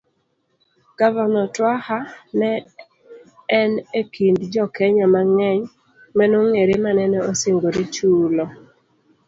[0.97, 1.97] Gavana Twaha
[2.39, 2.51] ne
[3.59, 5.61] en e kind jokenya mang'eny
[6.17, 8.45] manong'ere manene osingore chulo